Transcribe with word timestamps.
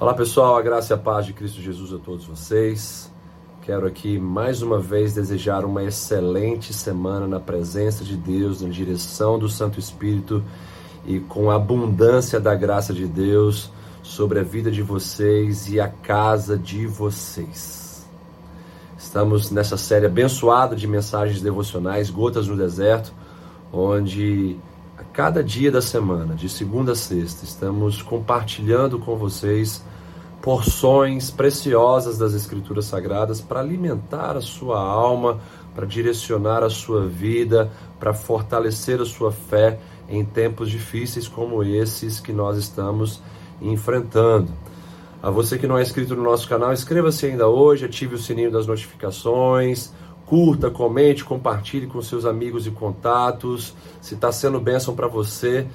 Olá 0.00 0.12
pessoal, 0.12 0.56
a 0.56 0.60
graça 0.60 0.92
e 0.92 0.94
a 0.94 0.98
paz 0.98 1.24
de 1.24 1.32
Cristo 1.32 1.62
Jesus 1.62 1.92
a 1.92 1.98
todos 1.98 2.26
vocês. 2.26 3.08
Quero 3.62 3.86
aqui 3.86 4.18
mais 4.18 4.60
uma 4.60 4.80
vez 4.80 5.14
desejar 5.14 5.64
uma 5.64 5.84
excelente 5.84 6.74
semana 6.74 7.28
na 7.28 7.38
presença 7.38 8.02
de 8.02 8.16
Deus, 8.16 8.60
na 8.60 8.68
direção 8.68 9.38
do 9.38 9.48
Santo 9.48 9.78
Espírito 9.78 10.42
e 11.06 11.20
com 11.20 11.48
a 11.48 11.54
abundância 11.54 12.40
da 12.40 12.56
graça 12.56 12.92
de 12.92 13.06
Deus 13.06 13.70
sobre 14.02 14.40
a 14.40 14.42
vida 14.42 14.68
de 14.68 14.82
vocês 14.82 15.68
e 15.68 15.78
a 15.78 15.86
casa 15.86 16.58
de 16.58 16.88
vocês. 16.88 18.04
Estamos 18.98 19.52
nessa 19.52 19.76
série 19.76 20.06
abençoada 20.06 20.74
de 20.74 20.88
mensagens 20.88 21.40
devocionais, 21.40 22.10
Gotas 22.10 22.48
no 22.48 22.56
Deserto, 22.56 23.14
onde 23.72 24.56
a 24.96 25.02
cada 25.02 25.42
dia 25.42 25.72
da 25.72 25.82
semana, 25.82 26.34
de 26.34 26.48
segunda 26.48 26.92
a 26.92 26.94
sexta, 26.94 27.44
estamos 27.44 28.00
compartilhando 28.00 28.98
com 28.98 29.16
vocês 29.16 29.82
porções 30.40 31.30
preciosas 31.30 32.18
das 32.18 32.32
Escrituras 32.32 32.84
Sagradas 32.84 33.40
para 33.40 33.60
alimentar 33.60 34.36
a 34.36 34.40
sua 34.40 34.78
alma, 34.78 35.40
para 35.74 35.86
direcionar 35.86 36.62
a 36.62 36.70
sua 36.70 37.06
vida, 37.06 37.72
para 37.98 38.14
fortalecer 38.14 39.00
a 39.00 39.06
sua 39.06 39.32
fé 39.32 39.80
em 40.08 40.24
tempos 40.24 40.70
difíceis 40.70 41.26
como 41.26 41.64
esses 41.64 42.20
que 42.20 42.32
nós 42.32 42.56
estamos 42.56 43.20
enfrentando. 43.60 44.52
A 45.20 45.30
você 45.30 45.58
que 45.58 45.66
não 45.66 45.78
é 45.78 45.82
inscrito 45.82 46.14
no 46.14 46.22
nosso 46.22 46.46
canal, 46.46 46.72
inscreva-se 46.72 47.26
ainda 47.26 47.48
hoje, 47.48 47.86
ative 47.86 48.14
o 48.14 48.18
sininho 48.18 48.52
das 48.52 48.66
notificações, 48.66 49.90
curta, 50.26 50.70
comente, 50.70 51.24
compartilhe 51.24 51.86
com 51.86 52.00
seus 52.00 52.24
amigos 52.24 52.66
e 52.66 52.70
contatos. 52.70 53.74
Se 54.00 54.14
está 54.14 54.32
sendo 54.32 54.60
bênção 54.60 54.94
para 54.94 55.06
você, 55.06 55.66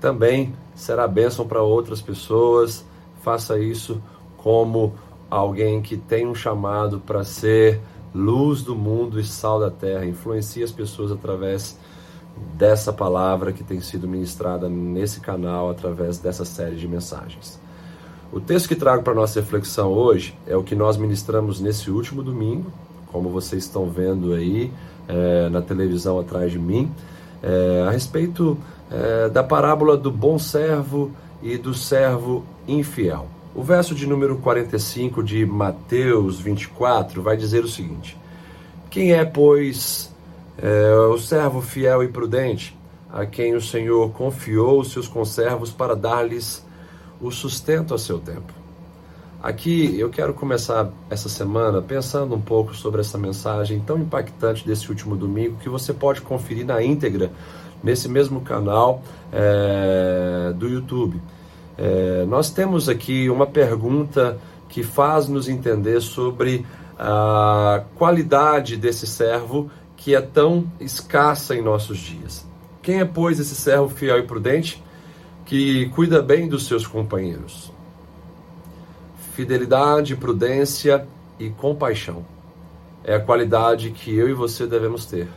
também 0.00 0.54
será 0.74 1.06
bênção 1.08 1.46
para 1.46 1.62
outras 1.62 2.00
pessoas 2.00 2.84
faça 3.26 3.58
isso 3.58 4.00
como 4.36 4.94
alguém 5.28 5.82
que 5.82 5.96
tem 5.96 6.28
um 6.28 6.34
chamado 6.34 7.00
para 7.00 7.24
ser 7.24 7.80
luz 8.14 8.62
do 8.62 8.76
mundo 8.76 9.18
e 9.18 9.24
sal 9.24 9.58
da 9.58 9.68
terra. 9.68 10.06
Influencie 10.06 10.62
as 10.62 10.70
pessoas 10.70 11.10
através 11.10 11.76
dessa 12.54 12.92
palavra 12.92 13.52
que 13.52 13.64
tem 13.64 13.80
sido 13.80 14.06
ministrada 14.06 14.68
nesse 14.68 15.18
canal, 15.18 15.68
através 15.68 16.18
dessa 16.18 16.44
série 16.44 16.76
de 16.76 16.86
mensagens. 16.86 17.58
O 18.32 18.40
texto 18.40 18.68
que 18.68 18.76
trago 18.76 19.02
para 19.02 19.12
nossa 19.12 19.40
reflexão 19.40 19.92
hoje 19.92 20.38
é 20.46 20.56
o 20.56 20.62
que 20.62 20.76
nós 20.76 20.96
ministramos 20.96 21.58
nesse 21.58 21.90
último 21.90 22.22
domingo, 22.22 22.70
como 23.16 23.30
vocês 23.30 23.64
estão 23.64 23.88
vendo 23.88 24.34
aí 24.34 24.70
é, 25.08 25.48
na 25.48 25.62
televisão 25.62 26.20
atrás 26.20 26.52
de 26.52 26.58
mim, 26.58 26.92
é, 27.42 27.86
a 27.88 27.90
respeito 27.90 28.58
é, 28.90 29.30
da 29.30 29.42
parábola 29.42 29.96
do 29.96 30.10
bom 30.10 30.38
servo 30.38 31.10
e 31.42 31.56
do 31.56 31.72
servo 31.72 32.44
infiel. 32.68 33.26
O 33.54 33.62
verso 33.62 33.94
de 33.94 34.06
número 34.06 34.36
45 34.36 35.22
de 35.22 35.46
Mateus 35.46 36.38
24 36.38 37.22
vai 37.22 37.38
dizer 37.38 37.64
o 37.64 37.68
seguinte: 37.68 38.18
Quem 38.90 39.12
é, 39.12 39.24
pois, 39.24 40.14
é, 40.58 40.92
o 41.10 41.16
servo 41.16 41.62
fiel 41.62 42.04
e 42.04 42.08
prudente, 42.08 42.76
a 43.10 43.24
quem 43.24 43.54
o 43.54 43.62
Senhor 43.62 44.10
confiou 44.10 44.78
os 44.78 44.92
seus 44.92 45.08
conservos 45.08 45.70
para 45.70 45.96
dar-lhes 45.96 46.62
o 47.18 47.30
sustento 47.30 47.94
a 47.94 47.98
seu 47.98 48.18
tempo? 48.18 48.65
Aqui 49.46 49.94
eu 49.96 50.10
quero 50.10 50.34
começar 50.34 50.90
essa 51.08 51.28
semana 51.28 51.80
pensando 51.80 52.34
um 52.34 52.40
pouco 52.40 52.74
sobre 52.74 53.00
essa 53.00 53.16
mensagem 53.16 53.78
tão 53.78 53.96
impactante 53.96 54.66
desse 54.66 54.88
último 54.88 55.14
domingo 55.14 55.58
que 55.58 55.68
você 55.68 55.94
pode 55.94 56.20
conferir 56.20 56.66
na 56.66 56.82
íntegra 56.82 57.30
nesse 57.80 58.08
mesmo 58.08 58.40
canal 58.40 59.04
é, 59.32 60.52
do 60.52 60.66
YouTube. 60.66 61.22
É, 61.78 62.24
nós 62.26 62.50
temos 62.50 62.88
aqui 62.88 63.30
uma 63.30 63.46
pergunta 63.46 64.36
que 64.68 64.82
faz 64.82 65.28
nos 65.28 65.48
entender 65.48 66.00
sobre 66.00 66.66
a 66.98 67.84
qualidade 67.94 68.76
desse 68.76 69.06
servo 69.06 69.70
que 69.96 70.12
é 70.16 70.20
tão 70.20 70.66
escassa 70.80 71.54
em 71.54 71.62
nossos 71.62 71.98
dias. 71.98 72.44
Quem 72.82 72.98
é, 72.98 73.04
pois, 73.04 73.38
esse 73.38 73.54
servo 73.54 73.88
fiel 73.88 74.18
e 74.18 74.22
prudente 74.24 74.82
que 75.44 75.88
cuida 75.90 76.20
bem 76.20 76.48
dos 76.48 76.66
seus 76.66 76.84
companheiros? 76.84 77.75
Fidelidade, 79.36 80.16
prudência 80.16 81.06
e 81.38 81.50
compaixão 81.50 82.24
é 83.04 83.16
a 83.16 83.20
qualidade 83.20 83.90
que 83.90 84.16
eu 84.16 84.30
e 84.30 84.32
você 84.32 84.66
devemos 84.66 85.04
ter 85.04 85.28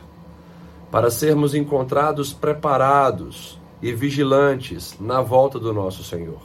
para 0.90 1.10
sermos 1.10 1.54
encontrados 1.54 2.32
preparados 2.32 3.60
e 3.82 3.92
vigilantes 3.92 4.96
na 4.98 5.20
volta 5.20 5.58
do 5.58 5.74
nosso 5.74 6.02
Senhor. 6.02 6.40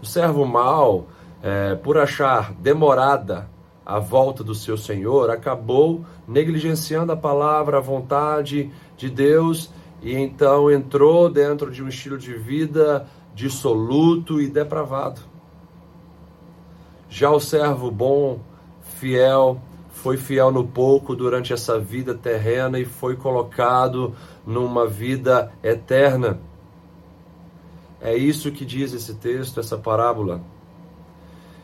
O 0.00 0.06
servo 0.06 0.46
mau, 0.46 1.08
é, 1.42 1.74
por 1.74 1.98
achar 1.98 2.54
demorada 2.54 3.50
a 3.84 3.98
volta 3.98 4.42
do 4.42 4.54
seu 4.54 4.78
Senhor, 4.78 5.28
acabou 5.28 6.06
negligenciando 6.26 7.12
a 7.12 7.16
palavra, 7.18 7.76
a 7.76 7.82
vontade 7.82 8.70
de 8.96 9.10
Deus 9.10 9.70
e 10.00 10.14
então 10.16 10.70
entrou 10.70 11.28
dentro 11.28 11.70
de 11.70 11.82
um 11.82 11.88
estilo 11.88 12.16
de 12.16 12.32
vida 12.32 13.06
dissoluto 13.34 14.40
e 14.40 14.48
depravado. 14.48 15.36
Já 17.08 17.30
o 17.30 17.40
servo 17.40 17.90
bom, 17.90 18.40
fiel, 18.82 19.60
foi 19.90 20.16
fiel 20.16 20.50
no 20.50 20.66
pouco 20.66 21.16
durante 21.16 21.52
essa 21.52 21.78
vida 21.78 22.14
terrena 22.14 22.78
e 22.78 22.84
foi 22.84 23.16
colocado 23.16 24.14
numa 24.46 24.86
vida 24.86 25.50
eterna. 25.62 26.38
É 28.00 28.16
isso 28.16 28.52
que 28.52 28.64
diz 28.64 28.92
esse 28.92 29.14
texto, 29.14 29.58
essa 29.58 29.76
parábola. 29.76 30.40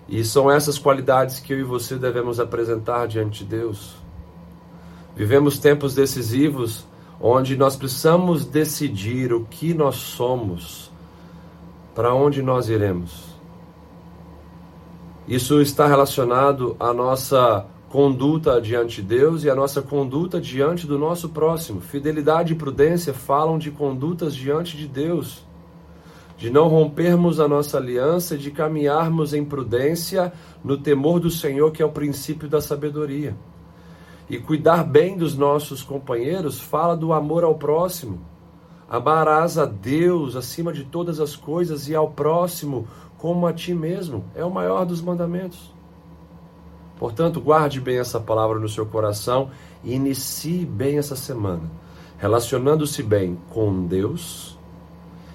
E 0.09 0.25
são 0.25 0.50
essas 0.50 0.78
qualidades 0.78 1.38
que 1.38 1.53
eu 1.53 1.61
e 1.61 1.62
você 1.62 1.97
devemos 1.97 2.41
apresentar 2.41 3.06
diante 3.06 3.44
de 3.44 3.50
Deus. 3.50 3.97
Vivemos 5.15 5.59
tempos 5.59 5.94
decisivos 5.94 6.84
onde 7.21 7.56
nós 7.56 7.76
precisamos 7.76 8.44
decidir 8.44 9.32
o 9.32 9.44
que 9.44 9.72
nós 9.72 9.94
somos, 9.97 10.91
para 11.94 12.12
onde 12.12 12.43
nós 12.43 12.69
iremos. 12.69 13.34
Isso 15.27 15.61
está 15.61 15.87
relacionado 15.87 16.77
à 16.79 16.93
nossa 16.93 17.67
conduta 17.89 18.61
diante 18.61 19.01
de 19.01 19.09
Deus 19.09 19.45
e 19.45 19.51
à 19.51 19.55
nossa 19.55 19.81
conduta 19.81 20.41
diante 20.41 20.87
do 20.87 20.99
nosso 20.99 21.29
próximo. 21.29 21.81
Fidelidade 21.81 22.53
e 22.53 22.57
prudência 22.57 23.15
falam 23.15 23.59
de 23.59 23.71
condutas 23.71 24.35
diante 24.35 24.77
de 24.77 24.87
Deus 24.87 25.45
de 26.37 26.51
não 26.51 26.69
rompermos 26.69 27.39
a 27.39 27.49
nossa 27.49 27.79
aliança, 27.79 28.37
de 28.37 28.51
caminharmos 28.51 29.33
em 29.33 29.45
prudência 29.45 30.33
no 30.62 30.77
temor 30.77 31.21
do 31.21 31.31
Senhor, 31.31 31.71
que 31.71 31.83
é 31.83 31.87
o 31.87 31.93
princípio 31.93 32.49
da 32.49 32.61
sabedoria. 32.61 33.37
E 34.29 34.39
cuidar 34.39 34.85
bem 34.85 35.17
dos 35.17 35.37
nossos 35.37 35.83
companheiros 35.83 36.61
fala 36.61 36.97
do 36.97 37.12
amor 37.12 37.45
ao 37.45 37.55
próximo. 37.55 38.21
Amarás 38.89 39.59
a 39.59 39.65
Deus 39.65 40.37
acima 40.37 40.72
de 40.72 40.84
todas 40.84 41.21
as 41.21 41.34
coisas 41.34 41.89
e 41.89 41.95
ao 41.95 42.11
próximo 42.11 42.87
como 43.17 43.47
a 43.47 43.53
ti 43.53 43.75
mesmo. 43.75 44.25
É 44.34 44.45
o 44.45 44.50
maior 44.50 44.84
dos 44.84 45.00
mandamentos. 45.00 45.72
Portanto, 46.99 47.41
guarde 47.41 47.81
bem 47.81 47.99
essa 47.99 48.21
palavra 48.21 48.59
no 48.59 48.69
seu 48.69 48.87
coração 48.87 49.50
e 49.83 49.94
inicie 49.94 50.65
bem 50.65 50.99
essa 50.99 51.17
semana, 51.17 51.71
relacionando-se 52.19 53.03
bem 53.03 53.39
com 53.50 53.87
Deus 53.87 54.56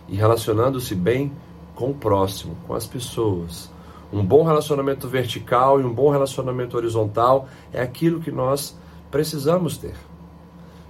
e 0.07 0.15
relacionando-se 0.15 0.95
bem 0.95 1.31
com 1.75 1.91
o 1.91 1.93
próximo, 1.93 2.55
com 2.65 2.73
as 2.73 2.85
pessoas. 2.85 3.69
Um 4.11 4.25
bom 4.25 4.43
relacionamento 4.43 5.07
vertical 5.07 5.79
e 5.79 5.83
um 5.83 5.93
bom 5.93 6.09
relacionamento 6.09 6.75
horizontal 6.75 7.47
é 7.71 7.81
aquilo 7.81 8.19
que 8.19 8.31
nós 8.31 8.75
precisamos 9.11 9.77
ter. 9.77 9.95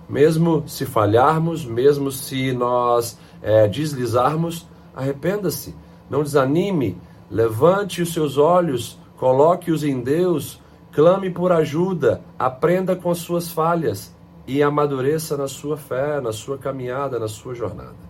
Mesmo 0.09 0.63
se 0.67 0.85
falharmos, 0.85 1.63
mesmo 1.63 2.11
se 2.11 2.51
nós 2.51 3.17
é, 3.41 3.67
deslizarmos, 3.67 4.67
arrependa-se, 4.95 5.75
não 6.09 6.23
desanime, 6.23 6.97
levante 7.29 8.01
os 8.01 8.11
seus 8.11 8.37
olhos, 8.37 8.99
coloque-os 9.17 9.83
em 9.83 10.01
Deus, 10.01 10.59
clame 10.91 11.29
por 11.29 11.51
ajuda, 11.51 12.23
aprenda 12.39 12.95
com 12.95 13.11
as 13.11 13.19
suas 13.19 13.51
falhas 13.51 14.11
e 14.47 14.63
amadureça 14.63 15.37
na 15.37 15.47
sua 15.47 15.77
fé, 15.77 16.19
na 16.19 16.33
sua 16.33 16.57
caminhada, 16.57 17.19
na 17.19 17.27
sua 17.27 17.53
jornada. 17.53 18.09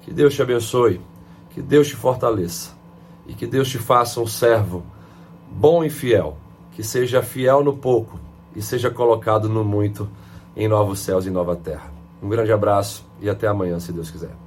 Que 0.00 0.10
Deus 0.10 0.34
te 0.34 0.40
abençoe, 0.40 1.00
que 1.50 1.60
Deus 1.60 1.88
te 1.88 1.94
fortaleça 1.94 2.74
e 3.26 3.34
que 3.34 3.46
Deus 3.46 3.68
te 3.68 3.76
faça 3.76 4.18
um 4.18 4.26
servo 4.26 4.82
bom 5.50 5.84
e 5.84 5.90
fiel, 5.90 6.38
que 6.72 6.82
seja 6.82 7.22
fiel 7.22 7.62
no 7.62 7.76
pouco 7.76 8.18
e 8.54 8.62
seja 8.62 8.90
colocado 8.90 9.46
no 9.48 9.62
muito 9.62 10.08
em 10.56 10.66
novos 10.66 11.00
céus 11.00 11.26
e 11.26 11.30
nova 11.30 11.54
terra. 11.54 11.92
Um 12.22 12.28
grande 12.28 12.50
abraço 12.50 13.04
e 13.20 13.28
até 13.28 13.46
amanhã, 13.46 13.78
se 13.78 13.92
Deus 13.92 14.10
quiser. 14.10 14.45